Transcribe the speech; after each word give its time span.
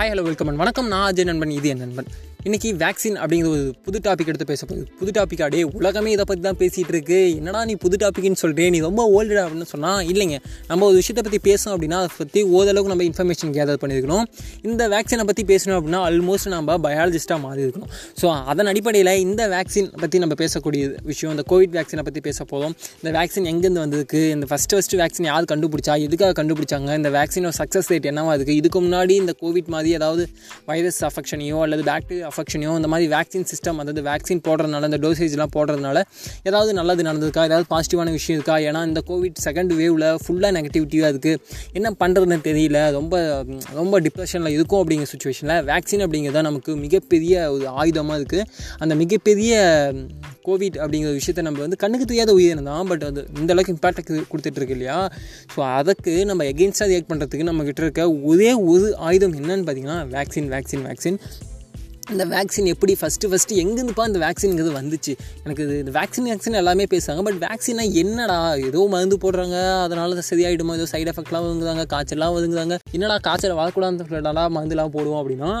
Hi 0.00 0.02
hello 0.02 0.22
welcome 0.22 0.56
வணக்கம். 0.56 0.86
நான் 0.86 1.12
அஜய் 1.12 1.24
நண்பன் 1.24 1.50
இது 1.50 1.68
என் 1.68 1.78
நண்பன். 1.78 2.06
இன்றைக்கி 2.48 2.68
வேக்சின் 2.82 3.16
அப்படிங்கிற 3.22 3.48
ஒரு 3.54 3.64
புது 3.86 3.98
டாபிக் 4.04 4.28
எடுத்து 4.30 4.46
பேச 4.50 4.60
போகுது 4.68 4.84
புது 4.98 5.10
டாபிக் 5.16 5.42
அடே 5.46 5.58
உலகமே 5.78 6.10
இதை 6.14 6.24
பற்றி 6.28 6.42
தான் 6.46 6.58
பேசிகிட்டு 6.60 6.92
இருக்கு. 6.94 7.18
என்னடா 7.38 7.60
நீ 7.70 7.74
புது 7.82 7.96
டாபிக்னு 8.02 8.38
சொல்கிறேன் 8.42 8.72
நீ 8.74 8.78
ரொம்ப 8.86 9.02
ஓல்டு 9.16 9.34
அப்படின்னு 9.42 9.68
சொன்னால் 9.72 10.00
இல்லைங்க. 10.12 10.36
நம்ம 10.70 10.86
ஒரு 10.90 10.96
விஷயத்தை 11.00 11.22
பற்றி 11.26 11.40
பேசணும் 11.48 11.72
அப்படின்னா 11.74 11.98
அதை 12.02 12.10
பற்றி 12.20 12.42
ஓரளவுக்கு 12.58 12.92
நம்ம 12.92 13.04
இன்ஃபர்மேஷன் 13.08 13.52
கேதர் 13.56 13.80
பண்ணியிருக்கணும். 13.82 14.24
இந்த 14.68 14.86
வேக்சினை 14.94 15.26
பற்றி 15.30 15.44
பேசணும் 15.52 15.76
அப்படின்னா 15.78 16.00
ஆல்மோஸ்ட் 16.06 16.50
நம்ம 16.54 16.78
பயாலஜிஸ்ட்டாக 16.86 17.40
மாறி 17.44 17.62
இருக்கணும் 17.66 17.90
ஸோ 18.22 18.30
அதன் 18.52 18.70
அடிப்படையில் 18.72 19.12
இந்த 19.26 19.42
வேக்சின் 19.54 19.90
பற்றி 20.04 20.22
நம்ம 20.24 20.38
பேசக்கூடிய 20.42 20.82
விஷயம் 21.10 21.34
இந்த 21.36 21.44
கோவிட் 21.52 21.76
வேக்சினை 21.78 22.06
பற்றி 22.08 22.22
பேச 22.28 22.48
போதும் 22.54 22.74
இந்த 23.02 23.12
வேக்சின் 23.18 23.50
எங்கேருந்து 23.52 23.84
வந்திருக்கு 23.84 24.22
இந்த 24.36 24.48
ஃபஸ்ட்டு 24.52 24.78
ஃபஸ்ட்டு 24.78 25.02
வேக்சின் 25.02 25.30
யார் 25.32 25.50
கண்டுபிடிச்சா 25.52 25.96
எதுக்காக 26.06 26.38
கண்டுபிடிச்சாங்க 26.40 26.98
இந்த 27.02 27.12
வேக்சினோட 27.18 27.56
சக்ஸஸ் 27.60 27.92
ரேட் 27.94 28.10
என்னவாக 28.14 28.38
இருக்குது 28.38 28.58
இதுக்கு 28.62 28.82
முன்னாடி 28.88 29.16
இந்த 29.24 29.34
கோவிட் 29.44 29.70
மாதிரி 29.76 29.92
ஏதாவது 30.00 30.26
வைரஸ் 30.72 31.02
அஃபெக்ஷனையோ 31.10 31.60
அல்லது 31.66 31.84
பேக்டீரியா 31.92 32.28
அஃபெக்ஷனையோ 32.30 32.72
இந்த 32.80 32.88
மாதிரி 32.92 33.08
வேக்சின் 33.14 33.46
சிஸ்டம் 33.52 33.78
அதாவது 33.82 34.02
வேக்சின் 34.08 34.42
போடுறதுனால 34.48 34.88
இந்த 34.90 34.98
டோசேஜ்லாம் 35.04 35.52
போடுறதுனால 35.56 35.98
ஏதாவது 36.48 36.70
நல்லது 36.80 37.06
நடந்திருக்கா? 37.08 37.44
ஏதாவது 37.48 37.66
பாசிட்டிவான 37.72 38.12
விஷயம் 38.18 38.36
இருக்கா? 38.38 38.56
ஏன்னா 38.68 38.82
இந்த 38.90 39.02
கோவிட் 39.10 39.40
செகண்ட் 39.46 39.72
வேவில் 39.80 40.06
ஃபுல்லாக 40.24 40.52
நெகட்டிவிட்டியாக 40.58 41.12
இருக்குது 41.12 41.40
என்ன 41.78 41.88
பண்ணுறதுன்னு 42.02 42.38
தெரியல. 42.48 42.78
ரொம்ப 42.98 43.14
ரொம்ப 43.80 44.00
டிப்ரெஷனில் 44.06 44.54
இருக்கும் 44.56 44.80
அப்படிங்கிற 44.82 45.08
சுச்சுவேஷனில் 45.14 45.62
வேக்சின் 45.70 46.04
அப்படிங்கிறது 46.06 46.46
நமக்கு 46.50 46.70
மிகப்பெரிய 46.84 47.34
ஒரு 47.54 47.66
ஆயுதமாக 47.82 48.18
இருக்குது 48.20 48.46
அந்த 48.84 48.94
மிகப்பெரிய 49.02 49.52
கோவிட் 50.48 50.78
அப்படிங்கிற 50.82 51.10
விஷயத்தை 51.20 51.42
நம்ம 51.46 51.60
வந்து 51.66 51.78
கண்ணுக்கு 51.82 52.06
தெரியாத 52.10 52.30
உயிரினம் 52.38 52.68
தான். 52.70 52.86
பட் 52.90 53.04
அது 53.08 53.20
இந்த 53.40 53.50
அளவுக்கு 53.54 53.74
இம்பாக்ட் 53.76 54.02
கொடுத்துட்டு 54.32 54.60
இருக்கு 54.60 54.76
இல்லையா? 54.76 54.98
ஸோ 55.54 55.60
அதுக்கு 55.78 56.12
நம்ம 56.30 56.44
எகெயின்ஸ்டாக 56.52 56.88
ரியாக்ட் 56.92 57.10
பண்ணுறதுக்கு 57.12 57.48
நம்ம 57.50 57.64
கிட்ட 57.68 57.82
இருக்க 57.86 58.04
ஒரே 58.30 58.50
ஒரு 58.72 58.88
ஆயுதம் 59.08 59.36
என்னன்னு 59.40 59.66
பார்த்தீங்கன்னா 59.68 60.00
வேக்சின் 60.16 60.50
வேக்சின் 60.54 60.84
வேக்சின் 60.88 61.18
இந்த 62.12 62.24
வேக்சின் 62.26 62.64
எப்படி 62.64 62.96
ஃபஸ்ட்டு 63.00 63.28
ஃபஸ்ட்டு 63.30 63.56
எங்கேருந்துப்பா 63.62 64.04
இந்த 64.06 64.18
வேக்சின்ங்கிறது 64.18 64.70
வந்துச்சு? 64.78 65.12
எனக்கு 65.44 65.62
இது 65.64 65.78
இந்த 65.78 65.92
வேக்சின் 65.98 66.26
வேக்சின் 66.30 66.52
எல்லாமே 66.52 66.84
பேசுகிறாங்க 66.94 67.22
பட் 67.22 67.34
வேக்சினா 67.34 67.92
என்னடா? 67.92 68.54
ஏதோ 68.56 68.86
மருந்து 68.88 69.18
போடுறாங்க. 69.24 69.80
அதனால 69.80 70.22
சரியாயிடுமா? 70.30 70.74
ஏதோ 70.74 70.86
சைடு 70.92 71.12
எஃபெக்ட்லாம் 71.12 71.44
வருங்குதாங்க 71.46 71.84
காய்ச்சல்லாம் 71.94 72.34
வருங்குதாங்க 72.36 72.78
என்னடா 72.92 73.16
காய்ச்சல் 73.16 73.56
வரக்கூடாதுலாம் 73.56 74.54
மருந்துலாம் 74.56 74.94
போடுவோம் 74.96 75.20
அப்படின்னா 75.22 75.52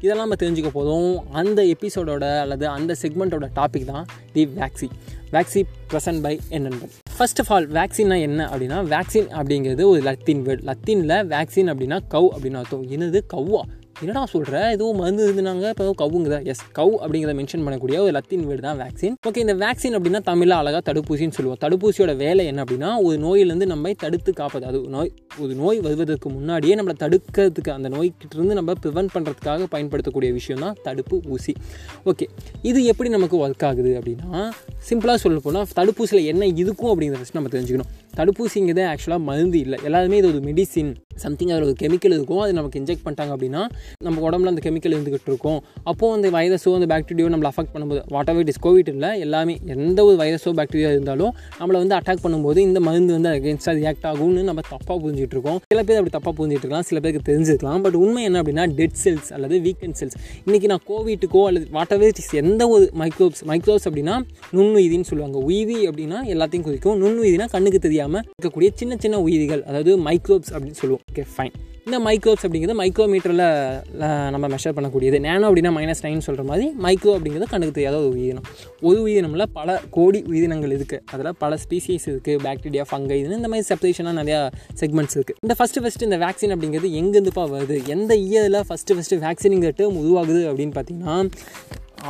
இதெல்லாம் 0.00 0.28
நம்ம 0.28 0.38
தெரிஞ்சுக்க 0.44 0.70
போதும். 0.72 1.26
அந்த 1.32 1.62
எபிசோடோட 1.62 2.40
அல்லது 2.40 2.68
அந்த 2.68 2.94
செக்மெண்ட்டோட 3.02 3.48
டாபிக் 3.56 3.84
தான் 3.84 4.06
the 4.32 4.46
vaccine 4.46 4.88
vaccine 5.32 5.62
present 5.92 6.22
by 6.22 6.40
என்னென்பன் 6.48 6.90
first 7.16 7.40
of 7.40 7.52
all 7.52 7.68
வேக்சின்னா 7.68 8.20
என்ன 8.20 8.48
அப்படின்னா 8.52 8.78
வேக்சின் 8.94 9.28
அப்படிங்கிறது 9.38 9.84
ஒரு 9.84 10.02
லத்தீன் 10.02 10.46
வேர்ட் 10.46 10.62
லத்தீனில் 10.62 11.16
வேக்சின் 11.34 11.70
அப்படின்னா 11.72 11.98
கவ் 12.10 12.28
அப்படின்னு 12.34 12.54
அர்த்தம். 12.54 12.86
என்னது? 12.90 13.20
கவ்வா. 13.34 13.62
என்னடா 14.02 14.22
சொல்கிற 14.32 14.56
ஏதோ 14.74 14.86
மருந்து 14.98 15.26
இருந்தாங்க 15.26 15.66
இப்போ 15.72 15.84
கவுங்குதா 16.00 16.38
எஸ் 16.52 16.62
கவு 16.78 16.92
அப்படிங்கிறத 17.02 17.34
மென்ஷன் 17.38 17.62
பண்ணக்கூடிய 17.66 17.96
ஒரு 18.04 18.12
லத்தின் 18.16 18.44
வீடு 18.48 18.62
தான் 18.66 18.78
வேக்சின் 18.82 19.14
ஓகே 19.28 19.40
இந்த 19.44 19.54
வேக்சின் 19.62 19.96
அப்படின்னா 19.98 20.20
தமிழில் 20.28 20.56
அழகாக 20.58 20.82
தடுப்பூசின்னு 20.88 21.36
சொல்லுவோம். 21.36 21.60
தடுப்பூசியோட 21.64 22.12
வேலை 22.24 22.44
என்ன 22.50 22.64
அப்படின்னா 22.64 22.90
ஒரு 23.06 23.16
நோயிலேருந்து 23.24 23.68
நம்மை 23.72 23.92
தடுத்து 24.04 24.32
காப்பது. 24.40 24.66
அது 24.70 24.80
நோய் 24.96 25.10
ஒரு 25.42 25.52
நோய் 25.62 25.80
வருவதற்கு 25.86 26.30
முன்னாடியே 26.36 26.76
நம்மளை 26.80 26.96
தடுக்கிறதுக்கு 27.04 27.72
அந்த 27.76 27.88
நோய்கிட்டிருந்து 27.96 28.56
நம்ம 28.58 28.74
ப்ரிவென்ட் 28.84 29.12
பண்ணுறதுக்காக 29.14 29.68
பயன்படுத்தக்கூடிய 29.74 30.32
விஷயம் 30.38 30.62
தான் 30.66 30.76
தடுப்பு 30.88 31.18
ஊசி. 31.36 31.54
ஓகே 32.12 32.28
இது 32.70 32.82
எப்படி 32.92 33.10
நமக்கு 33.16 33.38
ஒர்க் 33.46 33.66
ஆகுது 33.70 33.92
அப்படின்னா 34.00 34.42
சிம்பிளாக 34.90 35.18
சொல்ல 35.24 35.40
போனால் 35.46 35.68
தடுப்பூசியில் 35.80 36.28
என்ன 36.34 36.46
இருக்கும் 36.62 36.92
அப்படிங்கிறத 36.92 37.20
ஃபஸ்ட் 37.22 37.38
நம்ம 37.40 37.52
தெரிஞ்சுக்கணும். 37.56 37.90
தடுப்பூசிங்கிறது 38.18 38.84
ஆக்சுவலாக 38.92 39.22
மருந்து 39.30 39.58
இல்லை. 39.64 39.78
எல்லாருமே 39.88 40.16
இது 40.20 40.28
ஒரு 40.32 40.40
மெடிசின் 40.48 40.92
சம்திங் 41.24 41.50
அதில் 41.52 41.66
ஒரு 41.68 41.76
கெமிக்கல் 41.82 42.14
இருக்கும். 42.16 42.40
அது 42.44 42.52
நமக்கு 42.58 42.78
இன்ஜெக்ட் 42.80 43.02
பண்ணிட்டாங்க 43.04 43.32
அப்படின்னா 43.36 43.62
நம்ம 44.06 44.16
உடம்புல 44.28 44.50
அந்த 44.52 44.62
கெமிக்கல் 44.66 44.94
இருந்துகிட்டு 44.96 45.30
இருக்கும். 45.32 45.58
அப்போது 45.90 46.14
அந்த 46.16 46.28
வைரஸோ 46.36 46.72
அந்த 46.78 46.88
பாக்டீரியோ 46.92 47.28
நம்மளை 47.34 47.50
அஃபெக்ட் 47.52 47.72
பண்ணும்போது 47.74 48.02
what 48.14 48.30
ever 48.32 48.42
it 48.44 48.52
is 48.52 48.60
Covid 48.66 48.90
இல்லை 48.94 49.10
எல்லாமே 49.26 49.54
எந்த 49.74 49.98
ஒரு 50.08 50.16
வைரஸோ 50.22 50.52
பாக்டீரியா 50.58 50.90
இருந்தாலும் 50.96 51.32
நம்மளை 51.60 51.78
வந்து 51.82 51.96
அட்டாக் 51.98 52.22
பண்ணும்போது 52.24 52.58
இந்த 52.68 52.80
மருந்து 52.88 53.12
வந்து 53.16 53.30
அகேன்ஸ்டாக 53.36 53.74
ரியாக்ட் 53.80 54.06
ஆகும்னு 54.10 54.44
நம்ம 54.50 54.64
தப்பாக 54.72 54.98
புரிஞ்சுட்டு 55.04 55.36
இருக்கோம். 55.36 55.58
சில 55.72 55.82
பேர் 55.88 56.00
அப்படி 56.00 56.14
தப்பாக 56.18 56.34
புரிஞ்சுட்டு 56.40 56.64
இருக்கலாம். 56.66 56.86
சில 56.90 57.00
பேருக்கு 57.04 57.28
தெரிஞ்சிருக்கலாம். 57.30 57.80
பட் 57.86 57.98
உண்மை 58.02 58.24
என்ன 58.28 58.42
அப்படின்னா 58.42 58.66
டெட் 58.80 58.98
செல்ஸ் 59.04 59.30
அல்லது 59.38 59.58
வீக்கெண்ட் 59.68 59.98
செல்ஸ் 60.02 60.18
இன்றைக்கி 60.46 60.70
நான் 60.74 60.84
கோவிட்டுக்கோ 60.90 61.44
அல்லது 61.50 61.66
வாட் 61.78 61.94
எவர் 61.98 62.08
இட் 62.12 62.22
இஸ் 62.24 62.32
எந்த 62.42 62.62
ஒரு 62.74 62.86
மைக்ரோப்ஸ் 63.02 63.42
மைக்ரோப்ஸ் 63.52 63.88
அப்படின்னா 63.90 64.16
நுண்ணுயிரின்னு 64.58 65.08
சொல்லுவாங்க. 65.12 65.38
உயிரி 65.50 65.80
அப்படின்னா 65.90 66.20
எல்லாத்தையும் 66.34 66.68
குறிக்கும். 66.68 66.98
நுண்ணுயிரினா 67.04 67.48
கண்ணுக்கு 67.56 67.80
தெரியாது 67.86 68.04
தெரியாமல் 68.06 68.26
இருக்கக்கூடிய 68.38 68.68
சின்ன 68.80 68.96
சின்ன 69.04 69.16
உயிரிகள் 69.26 69.62
அதாவது 69.68 69.92
மைக்ரோப்ஸ் 70.08 70.52
அப்படின்னு 70.54 70.78
சொல்லுவோம். 70.82 71.02
ஓகே 71.12 71.24
ஃபைன் 71.34 71.54
இந்த 71.86 71.98
மைக்ரோப்ஸ் 72.06 72.44
அப்படிங்கிறது 72.46 72.76
மைக்ரோமீட்டரில் 72.80 73.42
நம்ம 74.34 74.46
மெஷர் 74.54 74.74
பண்ணக்கூடியது. 74.76 75.18
நேனோ 75.26 75.44
அப்படின்னா 75.48 75.70
மைனஸ் 75.76 76.02
நைன் 76.06 76.24
சொல்கிற 76.26 76.44
மாதிரி 76.48 76.66
மைக்ரோ 76.84 77.12
அப்படிங்கிறது 77.16 77.48
கண்ணுக்கு 77.52 77.76
தெரியாத 77.76 77.96
ஒரு 78.02 78.08
உயிரினம். 78.14 78.46
ஒரு 78.88 78.98
உயிரினமில் 79.06 79.44
பல 79.58 79.76
கோடி 79.96 80.20
உயிரினங்கள் 80.30 80.74
இருக்குது 80.76 81.02
அதில் 81.12 81.36
பல 81.42 81.58
ஸ்பீசிஸ் 81.64 82.06
இருக்குது 82.12 82.42
பாக்டீரியா 82.46 82.86
ஃபங்கை 82.90 83.18
இதுன்னு 83.20 83.38
இந்த 83.40 83.50
மாதிரி 83.52 83.68
செப்பரேஷனாக 83.70 84.16
நிறையா 84.20 84.40
செக்மெண்ட்ஸ் 84.82 85.16
இருக்குது 85.18 85.38
இந்த 85.46 85.56
ஃபஸ்ட்டு 85.60 85.82
ஃபஸ்ட்டு 85.84 86.08
இந்த 86.10 86.18
வேக்சின் 86.24 86.54
அப்படிங்கிறது 86.56 86.90
எங்கேருந்துப்பா 87.02 87.46
வருது? 87.54 87.78
எந்த 87.96 88.12
இயரில் 88.26 88.60
ஃபஸ்ட்டு 88.70 88.96
ஃபஸ்ட்டு 88.98 89.22
வேக்சினுங்கிற 89.26 89.72
டேர்ம் 89.80 90.00
உருவாகுது 90.04 90.42
அப்படின்னு 90.50 90.76
பார்த்தீங்கன்னா 90.78 91.16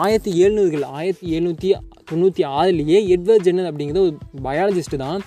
ஆயிரத்தி 0.05 0.31
எழுநூறுகள் 0.45 0.87
ஆயிரத்தி 0.99 1.27
எழுநூற்றி 1.37 1.69
தொண்ணூற்றி 2.11 2.43
ஆறுலேயே 2.59 2.99
எட்வர்ட் 3.15 3.47
ஜென்னர் 3.47 3.69
அப்படிங்கிற 3.71 4.01
ஒரு 4.07 4.15
பயாலஜிஸ்ட்டு 4.47 4.99
தான் 5.05 5.21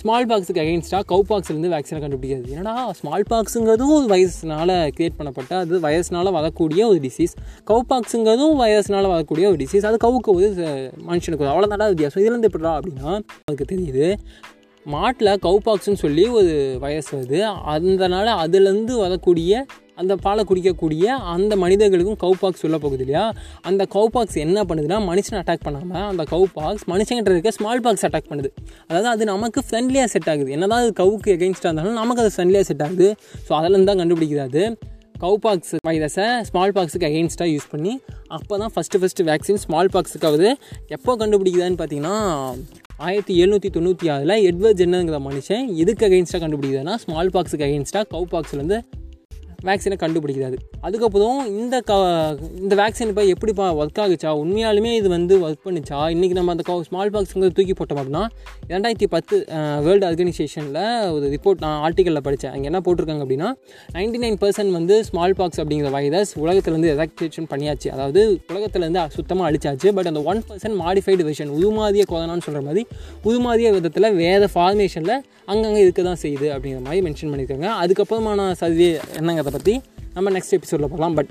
ஸ்மால் 0.00 0.26
பாக்ஸுக்கு 0.26 0.62
அகெயின்ஸ்டாக 0.62 1.02
கவு 1.08 1.22
பாக்ஸ்லேருந்து 1.28 1.70
வேக்சினை 1.72 2.00
கண்டுபிடிக்காது 2.00 2.56
ஏன்னா 2.56 2.74
ஸ்மால் 2.90 3.24
பாக்ஸுங்கிறதும் 3.30 3.92
ஒரு 3.92 4.06
வைரஸ்னால் 4.06 4.90
கிரியேட் 4.96 5.16
பண்ணப்பட்ட 5.18 5.52
அது 5.54 5.80
வைரஸ்னால் 5.80 6.32
வரக்கூடிய 6.32 6.86
ஒரு 6.86 6.98
டிசீஸ் 6.98 7.34
கவு 7.66 7.80
பாக்ஸுங்கிறதும் 7.88 8.54
வைரஸ்னால் 8.60 9.08
வரக்கூடிய 9.08 9.48
ஒரு 9.48 9.56
டிசீஸ் 9.56 9.86
அது 9.86 9.96
கவுக்கு 9.96 10.32
ஒரு 10.32 10.48
மனுஷனுக்கு 11.08 11.44
ஒரு 11.44 11.52
அவ்வளோ 11.52 11.66
நல்லா 11.66 11.86
வித்தியாசம் 11.86 12.22
இதுலேருந்து 12.22 12.50
எப்படா 12.50 12.74
அப்படின்னா 12.78 13.20
அதுக்கு 13.44 13.76
தெரியுது 13.76 14.18
மாட்டில் 14.86 15.38
கவு 15.42 15.58
பாக்ஸுன்னு 15.64 16.02
சொல்லி 16.02 16.28
ஒரு 16.28 16.76
வைரஸ் 16.80 17.14
வருது. 17.14 17.40
அதனால் 17.64 18.26
அதுலேருந்து 18.26 18.92
வரக்கூடிய 18.98 19.66
அந்த 20.02 20.14
பாலை 20.24 20.42
குடிக்கக்கூடிய 20.50 21.04
அந்த 21.34 21.52
மனிதர்களுக்கும் 21.62 22.20
கவுபாக்ஸ் 22.24 22.62
சொல்ல 22.64 22.78
போகுது 22.84 23.02
இல்லையா? 23.06 23.24
அந்த 23.70 23.82
கவுபாக்ஸ் 23.94 24.38
என்ன 24.44 24.64
பண்ணுதுன்னா 24.68 24.98
மனுஷனை 25.10 25.38
அட்டாக் 25.42 25.64
பண்ணாமல் 25.66 26.06
அந்த 26.10 26.24
கவுபாக்ஸ் 26.32 26.84
மனுஷங்கிட்ட 26.92 27.34
இருக்க 27.36 27.52
ஸ்மால் 27.58 27.82
பாக்ஸ் 27.86 28.06
அட்டாக் 28.08 28.30
பண்ணுது. 28.32 28.50
அதாவது 28.88 29.08
அது 29.14 29.24
நமக்கு 29.32 29.62
ஃப்ரெண்ட்லியாக 29.68 30.10
செட் 30.14 30.30
ஆகுது. 30.34 30.50
என்னதான் 30.56 30.84
அது 30.84 30.92
கவுக்கு 31.02 31.34
எகெயின்ஸ்டாக 31.36 31.70
இருந்தாலும் 31.70 31.98
நமக்கு 32.02 32.22
அது 32.24 32.32
ஃப்ரெண்ட்லியாக 32.36 32.68
செட் 32.70 32.84
ஆகுது. 32.88 33.08
ஸோ 33.48 33.52
அதில் 33.60 33.88
தான் 33.90 34.00
கண்டுபிடிக்கிறது 34.02 34.62
கவுபாக்ஸ் 35.22 35.72
வைரஸை 35.86 36.26
ஸ்மால் 36.48 36.72
பாக்ஸுக்கு 36.74 37.06
அகெயின்ஸ்டாக 37.08 37.48
யூஸ் 37.52 37.70
பண்ணி 37.72 37.92
அப்போ 38.36 38.54
தான் 38.58 38.72
ஃபஸ்ட்டு 38.74 39.00
ஃபஸ்ட்டு 39.02 39.24
வேக்சின் 39.28 39.60
ஸ்மால் 39.64 39.90
பாக்ஸுக்காவது 39.94 40.48
எப்போ 40.96 41.12
கண்டுபிடிக்குதான்னு 41.22 41.78
பார்த்தீங்கன்னா 41.80 42.14
ஆயிரத்தி 43.06 43.34
எழுநூற்றி 43.42 43.70
தொண்ணூற்றி 43.76 44.06
ஆறில் 44.14 44.34
எட்வர்ட் 44.48 44.78
ஜென்னங்கிற 44.80 45.18
மனுஷன் 45.26 45.66
எதுக்கு 45.82 46.06
அகெயின்ஸ்டாக 46.08 46.40
கண்டுபிடிக்குதுன்னா 46.44 46.94
ஸ்மால் 47.04 47.32
பாக்ஸுக்கு 47.36 47.66
அகெயின்ஸ்டாக 47.68 48.04
கவு 48.14 48.26
பாக்ஸ்லேருந்து 48.34 48.78
வேக்சினை 49.66 49.96
கண்டுபிடிக்கிறாரு 50.00 50.56
அதுக்கப்புறம் 50.86 51.38
இந்த 51.60 51.76
க 51.88 51.92
இந்த 52.64 52.74
வேக்சின் 52.80 53.10
இப்போ 53.12 53.22
எப்படிப்பா 53.34 53.64
ஒர்க் 53.78 53.98
ஆகுச்சா? 54.02 54.30
உண்மையாலுமே 54.42 54.90
இது 54.98 55.08
வந்து 55.14 55.34
ஒர்க் 55.46 55.64
பண்ணிச்சா? 55.64 56.00
இன்றைக்கி 56.14 56.34
நம்ம 56.38 56.52
அந்த 56.54 56.64
ஸ்மால் 56.88 57.10
பாக்ஸுங்கிறது 57.14 57.56
தூக்கி 57.56 57.74
போட்டோம் 57.78 58.00
அப்படின்னா 58.00 58.22
ரெண்டாயிரத்தி 58.72 59.06
பத்து 59.14 59.36
வேர்ல்டு 59.86 60.06
ஆர்கனைசேஷனில் 60.08 60.78
ஒரு 61.14 61.24
ரிப்போர்ட் 61.34 61.62
நான் 61.64 61.80
ஆர்டிக்கலில் 61.86 62.24
படித்தேன் 62.26 62.52
அங்கே 62.54 62.68
என்ன 62.70 62.80
போட்டிருக்காங்க 62.88 63.24
அப்படின்னா 63.26 63.48
நைன்டி 63.96 64.20
நைன் 64.24 64.38
பர்சன்ட் 64.42 64.72
வந்து 64.78 64.98
ஸ்மால் 65.08 65.36
பாக்ஸ் 65.40 65.60
அப்படிங்கிற 65.62 65.90
வைரஸ் 65.96 66.32
உலகத்துலேருந்து 66.44 66.92
எராக்டேஷன் 66.94 67.48
பண்ணியாச்சு. 67.54 67.90
அதாவது 67.96 68.22
உலகத்துலேருந்து 68.52 69.02
சுத்தமாக 69.16 69.48
அழிச்சாச்சு. 69.50 69.90
பட் 69.98 70.10
அந்த 70.12 70.22
ஒன் 70.32 70.44
பர்சன்ட் 70.50 70.78
மாடிஃபைடு 70.84 71.26
வெர்ஷன் 71.30 71.52
உருமாதிய 71.58 72.04
கொரோனான்னு 72.12 72.46
சொல்கிற 72.48 72.64
மாதிரி 72.68 72.84
உருமாதிய 73.30 73.74
விதத்தில் 73.78 74.10
வேறு 74.22 74.48
ஃபார்மேஷனில் 74.54 75.16
அங்கங்கே 75.52 75.82
இருக்க 75.84 76.00
தான் 76.08 76.22
செய்யுது 76.22 76.48
அப்படிங்கிற 76.54 76.80
மாதிரி 76.86 77.02
மென்ஷன் 77.08 77.30
பண்ணியிருக்காங்க. 77.32 77.68
அதுக்கப்புறமான 77.82 78.50
சர்வே 78.62 78.88
அதை 79.48 79.56
பற்றி 79.56 79.74
நம்ம 80.14 80.30
நெக்ஸ்ட் 80.30 80.54
எபிசோடில் 80.56 80.90
போகலாம் 80.90 81.14
பட் 81.14 81.30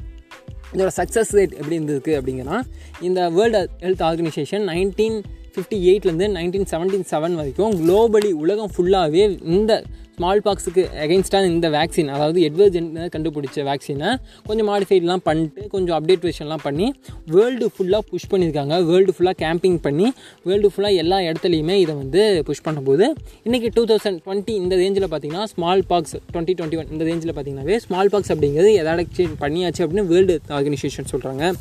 இதோட 0.73 0.91
சக்ஸஸ் 0.97 1.31
ரேட் 1.31 1.53
எப்படி 1.53 1.75
இருந்திருக்கு 1.77 2.13
அப்படிங்கன்னா 2.17 2.57
இந்த 3.01 3.19
world 3.29 3.61
health 3.81 4.01
organization 4.01 4.63
nineteen 4.69 5.17
fifty 5.53 5.77
எயிட்லேருந்து 5.87 6.27
nineteen 6.33 6.67
seventeen 6.69 7.05
seven 7.09 7.35
வரைக்கும் 7.35 7.75
குளோபலி 7.79 8.31
உலகம் 8.35 8.73
ஃபுல்லாகவே 8.75 9.23
இந்த 9.53 9.73
ஸ்மால் 10.17 10.39
பாக்ஸுக்கு 10.45 10.83
அகெயின்ஸ்டாக 11.01 11.47
இந்த 11.55 11.67
வேக்சின் 11.75 12.07
அதாவது 12.13 12.39
எட்வர்ட் 12.45 12.77
கண்டுபிடிச்ச 13.15 13.63
வேக்சினை 13.67 14.11
கொஞ்சம் 14.47 14.67
மாடிஃபைட்லாம் 14.69 15.21
பண்ணிட்டு 15.27 15.61
கொஞ்சம் 15.73 15.95
அப்டேட் 15.97 16.23
வெர்ஷன்லாம் 16.27 16.63
பண்ணி 16.63 16.87
வேர்ல்டு 17.35 17.65
ஃபுல்லாக 17.73 18.03
புஷ் 18.11 18.25
பண்ணியிருக்காங்க. 18.31 18.73
வேர்ல்டு 18.87 19.13
ஃபுல்லாக 19.15 19.37
கேம்பிங் 19.43 19.77
பண்ணி 19.85 20.07
வேர்ல்டு 20.47 20.71
ஃபுல்லாக 20.73 21.01
எல்லா 21.03 21.19
இடத்துலையுமே 21.27 21.75
இதை 21.83 21.95
வந்து 22.01 22.23
புஷ் 22.47 22.63
பண்ணும்போது 22.67 23.05
இன்றைக்கி 23.49 23.71
டூ 23.77 23.83
தௌசண்ட் 23.91 24.19
டுவெண்ட்டி 24.25 24.55
இந்த 24.63 24.73
ரேஞ்சில் 24.81 25.07
பார்த்தீங்கன்னா 25.13 25.45
small 25.53 25.85
box 25.91 26.15
twenty 26.31 26.55
twenty 26.57 26.79
one 26.81 26.89
இந்த 26.95 27.05
ரேஞ்சில் 27.09 27.33
பார்த்தீங்கன்னாவே 27.35 27.77
ஸ்மால் 27.85 28.11
பாக்ஸ் 28.15 28.33
அப்படிங்கிறது 28.35 28.73
எதாடக்ஷன் 28.81 29.37
பண்ணியாச்சு 29.45 29.83
அப்படின்னு 29.85 30.07
வேர்ல்டு 30.15 30.37
ஆர்கனைசேஷன் 30.57 31.11
சொல்கிறாங்க 31.13 31.53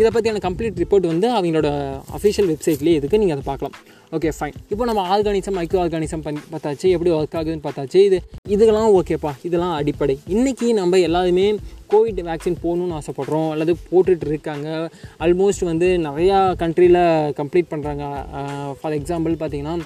இதை 0.00 0.08
பற்றியான 0.16 0.44
கம்ப்ளீட் 0.48 0.82
ரிப்போர்ட் 0.86 1.12
வந்து 1.12 1.28
அவங்களோட 1.36 1.68
அஃபிஷியல் 2.18 2.50
வெப்சைட்லேயே 2.54 2.98
இருக்குது 3.00 3.22
நீங்கள் 3.24 3.38
அதை 3.38 3.46
பார்க்கலாம். 3.52 3.76
ஓகே 4.16 4.30
ஃபைன் 4.36 4.54
இப்போ 4.72 4.84
நம்ம 4.88 5.00
ஆர்கானிசம் 5.14 5.56
மைக்ரோ 5.58 5.80
ஆர்கானிசம் 5.82 6.22
பண்ணி 6.26 6.40
பார்த்தாச்சு. 6.52 6.86
எப்படி 6.94 7.10
ஒர்க் 7.16 7.36
ஆகுதுன்னு 7.38 7.64
பார்த்தாச்சு. 7.66 7.98
இது 8.08 8.18
இதெல்லாம் 8.54 8.92
ஓகேப்பா 8.98 9.32
இதெல்லாம் 9.48 9.74
அடிப்படை. 9.80 10.16
இன்றைக்கி 10.34 10.68
நம்ம 10.80 11.00
எல்லாருமே 11.08 11.46
கோவிட் 11.92 12.22
வேக்சின் 12.30 12.58
போகணுன்னு 12.64 12.96
ஆசைப்பட்றோம். 13.00 13.48
அல்லது 13.54 13.74
போட்டுட்டு 13.90 14.32
இருக்காங்க. 14.32 14.68
ஆல்மோஸ்ட் 15.26 15.68
வந்து 15.72 15.90
நிறையா 16.08 16.40
கண்ட்ரியில் 16.64 17.02
கம்ப்ளீட் 17.40 17.72
பண்ணுறாங்க 17.72 18.04
ஃபார் 18.80 18.98
எக்ஸாம்பிள் 19.00 19.40
பார்த்தீங்கன்னா 19.42 19.76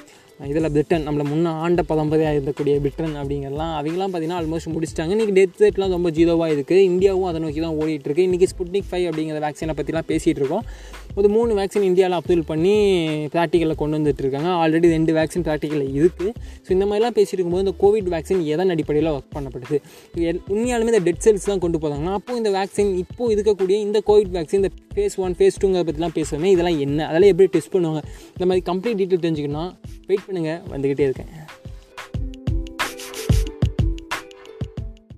இதில் 0.50 0.70
பிரிட்டன் 0.74 1.04
நம்மளை 1.06 1.24
முன்ன 1.30 1.50
ஆண்ட 1.64 1.80
பதம்பதியாக 1.90 2.36
இருந்தக்கூடிய 2.36 2.74
பிரிட்டன் 2.84 3.12
அப்படிங்கிறலாம் 3.20 3.74
அவங்களாம் 3.80 4.12
பார்த்தீங்கன்னா 4.12 4.38
ஆல்மோஸ்ட் 4.40 4.72
முடிச்சிட்டாங்க. 4.74 5.12
இன்றைக்கி 5.16 5.34
டெத் 5.36 5.60
ரேட்லாம் 5.62 5.94
ரொம்ப 5.96 6.10
ஜீரோவாக 6.16 6.54
இருக்குது 6.54 6.86
இந்தியாவும் 6.90 7.28
அதை 7.30 7.40
நோக்கி 7.44 7.60
தான் 7.64 7.76
ஓடிட்டுருக்கு 7.80 8.26
இன்றைக்கி 8.28 8.48
ஸ்புட்னிக் 8.52 8.88
ஃபைவ் 8.88 9.04
அப்படிங்கிற 9.10 9.40
வேக்சினை 9.44 9.74
பற்றிலாம் 9.80 10.08
பேசிகிட்டு 10.10 10.42
இருக்கோம். 10.42 10.64
ஒரு 11.19 11.29
மூணு 11.35 11.53
வேக்சின் 11.59 11.87
இந்தியாவில் 11.88 12.17
அப்ரூவல் 12.19 12.47
பண்ணி 12.50 12.75
ப்ராக்டிக்கலில் 13.35 13.79
கொண்டு 13.81 13.97
வந்துட்டு 13.99 14.23
இருக்காங்க 14.25 14.50
ஆல்ரெடி 14.61 14.88
ரெண்டு 14.94 15.12
வேக்சின் 15.19 15.44
ப்ராக்டிக்கலில் 15.49 15.91
இருக்குது 15.99 16.31
ஸோ 16.64 16.70
இந்த 16.76 16.85
மாதிரிலாம் 16.87 17.17
பேசிட்டு 17.19 17.38
இருக்கும்போது 17.38 17.64
இந்த 17.67 17.75
கோவிட் 17.82 18.09
வேக்சின் 18.14 18.43
எதன் 18.55 18.73
அடிப்படையில் 18.75 19.11
ஒர்க் 19.14 19.35
பண்ணப்படுது 19.37 19.79
உண்மையாலுமே 20.53 20.93
இந்த 20.94 21.03
டெட் 21.09 21.23
செல்ஸ் 21.26 21.49
தான் 21.50 21.62
கொண்டு 21.64 21.81
போகிறாங்கன்னா 21.82 22.14
அப்போ 22.20 22.37
இந்த 22.41 22.53
வேக்சின் 22.59 22.93
இப்போ 23.05 23.31
இருக்கக்கூடிய 23.35 23.79
இந்த 23.87 24.00
கோவிட் 24.11 24.35
வேக்சின் 24.38 24.61
இந்த 24.62 24.73
ஃபேஸ் 24.94 25.19
ஒன் 25.25 25.37
ஃபேஸ் 25.38 25.61
டூங்கிற 25.62 25.85
பற்றிலாம் 25.88 26.17
பேசுவோமே 26.19 26.53
இதெல்லாம் 26.55 26.81
என்ன? 26.87 27.00
அதெல்லாம் 27.09 27.32
எப்படி 27.35 27.50
டெஸ்ட் 27.56 27.75
பண்ணுவாங்க? 27.76 28.03
இந்த 28.37 28.47
மாதிரி 28.47 28.65
கம்ப்ளீட் 28.70 29.00
டீட்டெயில் 29.03 29.25
தெரிஞ்சுக்கணும் 29.26 29.73
வெயிட் 30.08 30.26
பண்ணுங்கள் 30.29 30.62
வந்துக்கிட்டே 30.73 31.06
இருக்கேன். 31.08 31.31